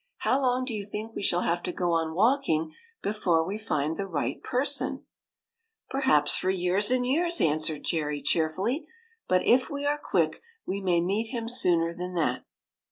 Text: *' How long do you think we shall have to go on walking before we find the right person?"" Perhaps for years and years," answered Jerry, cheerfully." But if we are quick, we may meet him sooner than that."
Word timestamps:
*' 0.13 0.17
How 0.25 0.39
long 0.41 0.65
do 0.65 0.73
you 0.73 0.83
think 0.83 1.13
we 1.13 1.21
shall 1.21 1.41
have 1.41 1.61
to 1.61 1.71
go 1.71 1.91
on 1.91 2.15
walking 2.15 2.73
before 3.03 3.45
we 3.45 3.59
find 3.59 3.97
the 3.97 4.07
right 4.07 4.41
person?"" 4.41 5.05
Perhaps 5.91 6.37
for 6.37 6.49
years 6.49 6.89
and 6.89 7.05
years," 7.05 7.39
answered 7.39 7.83
Jerry, 7.83 8.19
cheerfully." 8.23 8.87
But 9.29 9.45
if 9.45 9.69
we 9.69 9.85
are 9.85 9.99
quick, 10.03 10.41
we 10.65 10.81
may 10.81 11.01
meet 11.01 11.27
him 11.27 11.47
sooner 11.47 11.93
than 11.93 12.15
that." 12.15 12.45